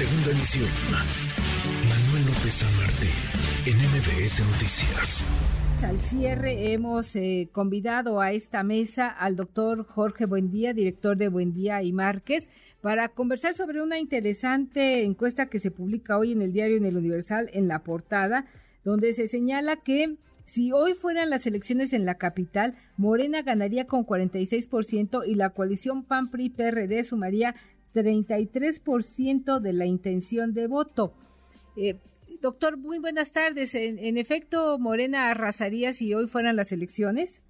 [0.00, 0.70] Segunda emisión.
[1.86, 2.70] Manuel López San
[3.66, 5.26] en MBS Noticias.
[5.84, 11.82] Al cierre hemos eh, convidado a esta mesa al doctor Jorge Buendía, director de Buendía
[11.82, 12.48] y Márquez,
[12.80, 16.96] para conversar sobre una interesante encuesta que se publica hoy en el diario en el
[16.96, 18.46] Universal en la portada,
[18.84, 20.16] donde se señala que
[20.50, 26.02] si hoy fueran las elecciones en la capital, Morena ganaría con 46% y la coalición
[26.02, 27.54] PAN-PRI-PRD sumaría
[27.94, 31.12] 33% de la intención de voto.
[31.76, 31.98] Eh,
[32.40, 33.74] doctor, muy buenas tardes.
[33.74, 37.42] ¿En, efecto, Morena arrasaría si hoy fueran las elecciones?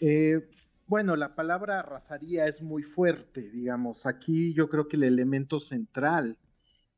[0.00, 0.48] Eh,
[0.86, 4.06] bueno, la palabra arrasaría es muy fuerte, digamos.
[4.06, 6.38] Aquí yo creo que el elemento central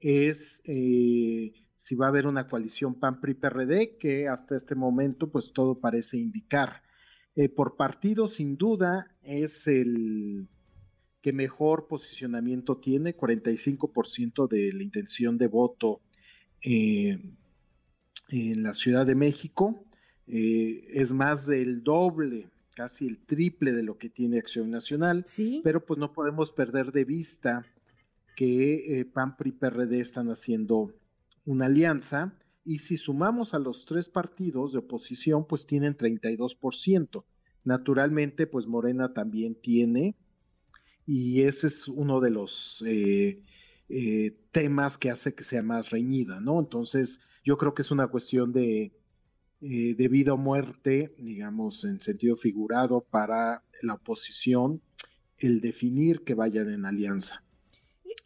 [0.00, 5.80] es eh, si va a haber una coalición PAN-PRI-PRD, que hasta este momento pues todo
[5.80, 6.82] parece indicar.
[7.54, 10.48] por partido, sin duda, es el
[11.26, 16.00] que mejor posicionamiento tiene, 45% de la intención de voto
[16.62, 17.18] eh,
[18.28, 19.82] en la Ciudad de México,
[20.28, 25.62] eh, es más del doble, casi el triple de lo que tiene Acción Nacional, ¿Sí?
[25.64, 27.66] pero pues no podemos perder de vista
[28.36, 30.94] que eh, PAN, PRI, PRD están haciendo
[31.44, 32.34] una alianza
[32.64, 37.24] y si sumamos a los tres partidos de oposición, pues tienen 32%.
[37.64, 40.14] Naturalmente, pues Morena también tiene
[41.06, 43.40] y ese es uno de los eh,
[43.88, 46.58] eh, temas que hace que sea más reñida, ¿no?
[46.58, 48.92] Entonces, yo creo que es una cuestión de,
[49.60, 54.82] eh, de vida o muerte, digamos, en sentido figurado para la oposición,
[55.38, 57.44] el definir que vayan en alianza.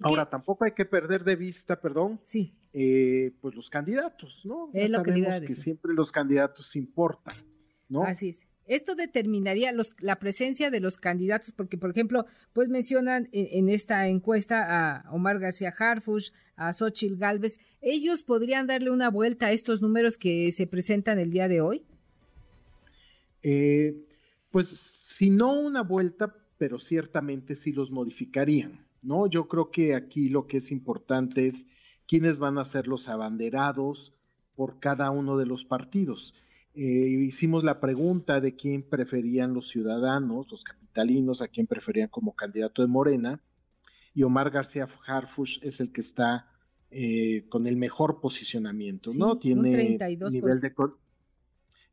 [0.03, 2.55] Ahora, tampoco hay que perder de vista, perdón, sí.
[2.73, 4.71] pues los candidatos, ¿no?
[4.73, 7.35] Ya sabemos que siempre los candidatos importan,
[7.91, 8.05] ¿no?
[8.05, 8.50] Así es.
[8.71, 14.07] Esto determinaría los, la presencia de los candidatos, porque, por ejemplo, pues mencionan en, esta
[14.07, 17.59] encuesta a Omar García Harfush, a Xochil Galvez.
[17.81, 21.83] ¿Ellos podrían darle una vuelta a estos números que se presentan el día de hoy?
[23.43, 24.07] Eh,
[24.53, 29.27] pues, si no una vuelta, pero ciertamente sí los modificarían, ¿no?
[29.27, 31.67] Yo creo que aquí lo que es importante es
[32.07, 34.15] quiénes van a ser los abanderados
[34.55, 36.37] por cada uno de los partidos.
[36.75, 42.35] Eh, hicimos la pregunta de quién preferían los ciudadanos, los capitalinos, a quién preferían como
[42.35, 43.43] candidato de Morena,
[44.15, 46.49] y Omar García Harfush es el que está
[46.91, 49.39] eh, con el mejor posicionamiento, ¿no?
[49.39, 49.99] Tiene
[50.31, 50.73] nivel de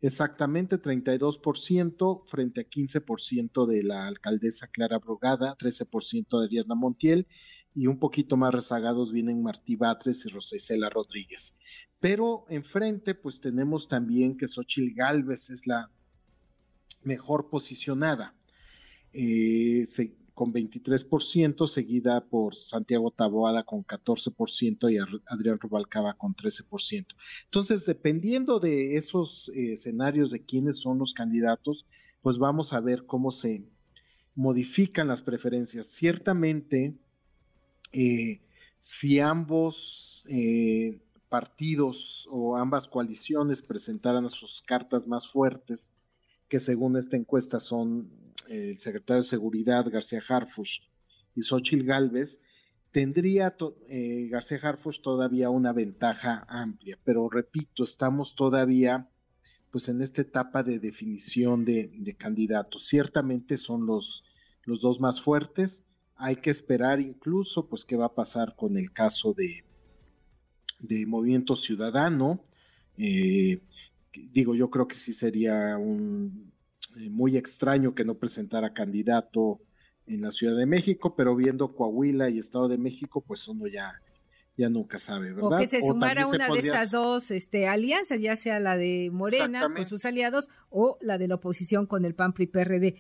[0.01, 7.27] exactamente 32% frente a 15% de la alcaldesa Clara Brogada, 13% de Ariadna Montiel
[7.77, 11.59] y un poquito más rezagados vienen Martí Batres y Rosicela Rodríguez.
[11.99, 15.91] Pero enfrente, pues tenemos también que Xochil Gálvez es la
[17.03, 18.33] mejor posicionada,
[19.13, 19.85] eh,
[20.33, 27.05] con 23%, seguida por Santiago Taboada con 14% y Adrián Rubalcaba con 13%.
[27.45, 31.85] Entonces, dependiendo de esos eh, escenarios de quiénes son los candidatos,
[32.23, 33.69] pues vamos a ver cómo se
[34.33, 35.85] modifican las preferencias.
[35.85, 36.97] Ciertamente,
[37.91, 38.41] eh,
[38.79, 40.99] si ambos eh,
[41.29, 45.91] partidos o ambas coaliciones presentaran sus cartas más fuertes,
[46.47, 48.09] que según esta encuesta son
[48.47, 50.79] eh, el secretario de Seguridad García Harfush
[51.35, 52.41] y Xochil Gálvez,
[52.91, 53.55] tendría
[54.29, 59.09] García Harfush todavía una ventaja amplia, pero repito, estamos todavía
[59.71, 62.87] pues en esta etapa de definición de, candidatos.
[62.87, 64.23] Ciertamente son los
[64.65, 65.86] dos más fuertes,
[66.17, 69.63] hay que esperar incluso pues qué va a pasar con el caso de,
[70.79, 72.43] de Movimiento Ciudadano.
[72.97, 73.61] Eh,
[74.31, 76.51] digo, yo creo que sí sería un,
[76.99, 79.59] eh, muy extraño que no presentara candidato
[80.07, 84.01] en la Ciudad de México, pero viendo Coahuila y Estado de México, pues uno ya,
[84.55, 85.57] ya nunca sabe, ¿verdad?
[85.57, 89.67] O que se sumara una de estas dos este, alianzas, ya sea la de Morena
[89.71, 92.95] con sus aliados o la de la oposición con el PAN PRI PRD.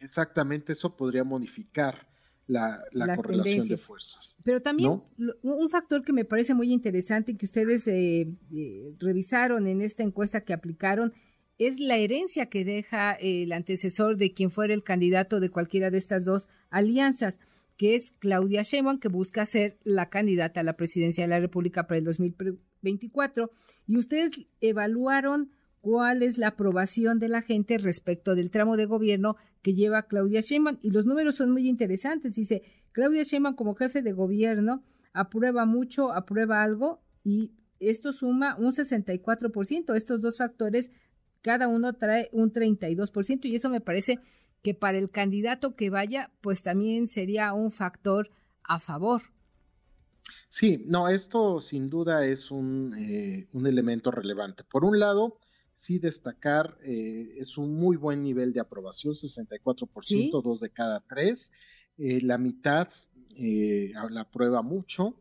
[0.00, 2.08] Exactamente, eso podría modificar
[2.48, 4.38] la, correlación de fuerzas.
[4.42, 5.02] Pero también
[5.42, 10.02] un factor que me parece muy interesante y que ustedes eh, eh, revisaron en esta
[10.02, 11.12] encuesta que aplicaron
[11.58, 15.98] es la herencia que deja el antecesor de quien fuera el candidato de cualquiera de
[15.98, 17.38] estas dos alianzas,
[17.76, 21.86] que es Claudia Sheinbaum, que busca ser la candidata a la presidencia de la República
[21.86, 23.50] para el 2024.
[23.86, 24.30] Y ustedes
[24.60, 25.50] evaluaron
[25.88, 30.42] cuál es la aprobación de la gente respecto del tramo de gobierno que lleva Claudia
[30.42, 32.34] Sheinbaum y los números son muy interesantes.
[32.34, 32.60] Dice,
[32.92, 34.82] Claudia Sheinbaum como jefe de gobierno
[35.14, 39.96] aprueba mucho, aprueba algo y esto suma un 64%.
[39.96, 40.90] Estos dos factores,
[41.40, 44.18] cada uno trae un 32% y eso me parece
[44.62, 48.28] que para el candidato que vaya, pues también sería un factor
[48.62, 49.22] a favor.
[50.50, 54.64] Sí, no, esto sin duda es un, eh, un elemento relevante.
[54.64, 55.38] Por un lado,
[55.78, 61.52] sí destacar, eh, es un muy buen nivel de aprobación, 64%, dos de cada tres.
[61.96, 62.88] Eh, la mitad
[63.36, 65.14] eh, la aprueba mucho.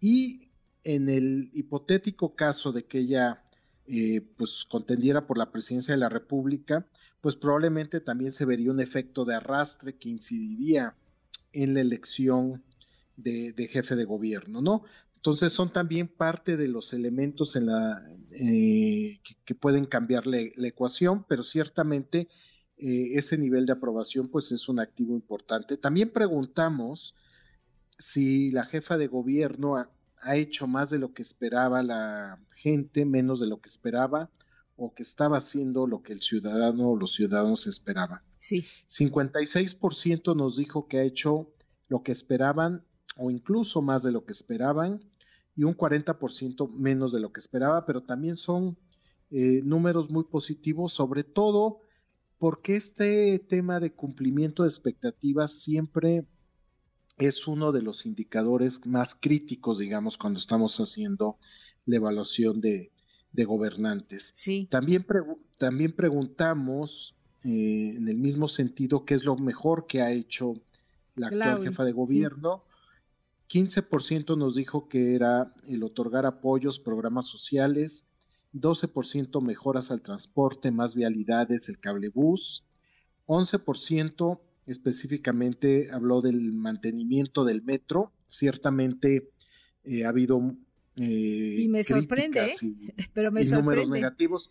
[0.00, 0.50] Y
[0.82, 3.40] en el hipotético caso de que ella
[4.36, 6.88] pues contendiera por la presidencia de la República,
[7.20, 10.96] pues probablemente también se vería un efecto de arrastre que incidiría
[11.52, 12.64] en la elección
[13.16, 14.84] de, de jefe de gobierno, ¿no?
[15.24, 21.24] Entonces son también parte de los elementos en la, eh, que, pueden cambiar la, ecuación,
[21.26, 22.28] pero ciertamente
[22.76, 25.78] eh, ese nivel de aprobación pues es un activo importante.
[25.78, 27.14] También preguntamos
[27.98, 33.40] si la jefa de gobierno ha, hecho más de lo que esperaba la gente, menos
[33.40, 34.30] de lo que esperaba,
[34.76, 38.20] o que estaba haciendo lo que el ciudadano o los ciudadanos esperaban.
[38.40, 38.66] Sí.
[38.88, 41.50] 56% nos dijo que ha hecho
[41.88, 42.84] lo que esperaban
[43.16, 45.00] o incluso más de lo que esperaban
[45.56, 48.76] y un 40% menos de lo que esperaba, pero también son
[49.30, 51.80] eh, números muy positivos, sobre todo
[52.38, 56.24] porque este tema de cumplimiento de expectativas siempre
[57.18, 61.38] es uno de los indicadores más críticos, digamos, cuando estamos haciendo
[61.86, 62.90] la evaluación de,
[63.32, 64.32] gobernantes.
[64.36, 64.68] Sí.
[64.70, 65.06] También,
[65.58, 70.54] también preguntamos eh, en el mismo sentido qué es lo mejor que ha hecho
[71.16, 72.64] la actual jefa de gobierno.
[73.54, 78.08] 15% nos dijo que era el otorgar apoyos, programas sociales,
[78.52, 82.64] 12% mejoras al transporte, más vialidades, el cablebús,
[83.26, 89.30] 11% específicamente habló del mantenimiento del metro, ciertamente
[89.84, 90.56] eh, ha habido
[90.96, 92.46] eh, y me sorprende,
[93.14, 94.50] pero me números negativos,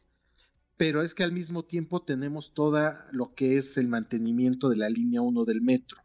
[0.77, 4.89] pero es que al mismo tiempo tenemos todo lo que es el mantenimiento de la
[4.89, 6.00] línea 1 del metro,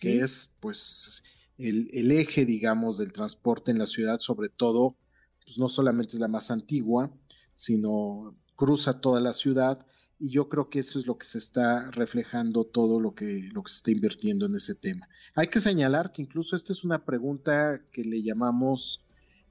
[0.00, 1.22] que es pues
[1.58, 4.96] el, eje, digamos, del transporte en la ciudad, sobre todo,
[5.44, 7.10] pues no solamente es la más antigua,
[7.54, 9.84] sino cruza toda la ciudad
[10.20, 13.62] y yo creo que eso es lo que se está reflejando todo lo que, lo
[13.62, 15.08] que se está invirtiendo en ese tema.
[15.34, 19.04] Hay que señalar que incluso esta es una pregunta que le llamamos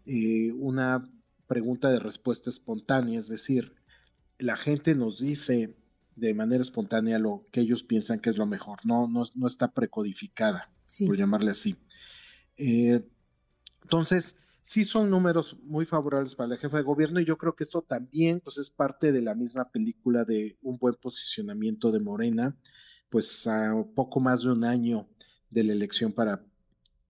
[0.05, 1.09] eh, una
[1.47, 3.73] pregunta de respuesta espontánea, es decir,
[4.37, 5.75] la gente nos dice
[6.15, 9.71] de manera espontánea lo que ellos piensan que es lo mejor, no, no, no está
[9.71, 10.69] precodificada,
[11.05, 11.77] por llamarle así.
[12.57, 13.03] Eh,
[13.83, 17.63] entonces, sí son números muy favorables para la jefa de gobierno y yo creo que
[17.63, 22.55] esto también pues, es parte de la misma película de un buen posicionamiento de Morena,
[23.09, 25.07] pues a poco más de un año
[25.49, 26.43] de la elección para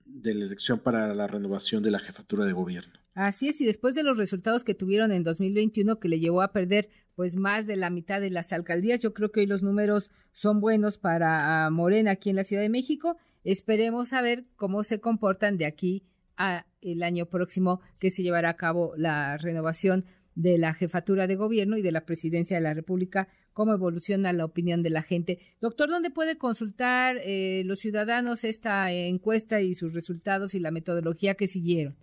[0.05, 2.93] de la elección para la renovación de la jefatura de gobierno.
[3.17, 6.51] Así es, y después de los resultados que tuvieron en 2021 que le llevó a
[6.51, 10.11] perder pues más de la mitad de las alcaldías, yo creo que hoy los números
[10.33, 13.17] son buenos para Morena aquí en la Ciudad de México
[13.47, 16.03] Esperemos a ver cómo se comportan de aquí
[16.35, 20.03] a el año próximo que se llevará a cabo la renovación
[20.35, 24.43] de la jefatura de gobierno y de la presidencia de la República, cómo evoluciona la
[24.43, 25.39] opinión de la gente.
[25.61, 31.35] Doctor, ¿dónde puede consultar eh, los ciudadanos esta encuesta y sus resultados y la metodología
[31.35, 31.95] que siguieron?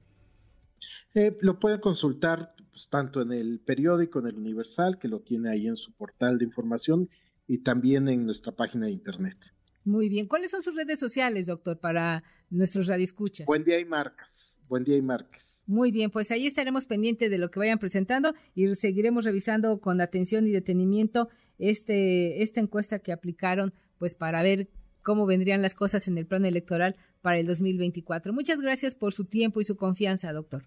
[1.14, 5.50] Eh, lo pueden consultar pues, tanto en el periódico, en el Universal, que lo tiene
[5.50, 7.08] ahí en su portal de información,
[7.46, 9.36] y también en nuestra página de internet.
[9.84, 10.26] Muy bien.
[10.26, 13.46] ¿Cuáles son sus redes sociales, doctor, para nuestros radioescuchas?
[13.46, 14.58] Buen día y marcas.
[14.66, 15.62] Buen día y marcas.
[15.66, 20.00] Muy bien, pues ahí estaremos pendientes de lo que vayan presentando y seguiremos revisando con
[20.00, 24.68] atención y detenimiento este, esta encuesta que aplicaron, pues para ver
[25.02, 28.32] cómo vendrían las cosas en el plan electoral para el 2024.
[28.32, 30.64] Muchas gracias por su tiempo y su confianza, doctor.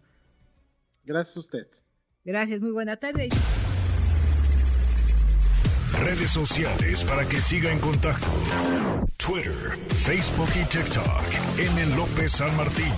[1.08, 1.68] Gracias a usted.
[2.24, 3.30] Gracias, muy buena tarde
[6.04, 8.28] redes sociales para que siga en contacto:
[9.18, 11.24] Twitter, Facebook y TikTok.
[11.58, 11.96] N.
[11.96, 12.94] López San Martín.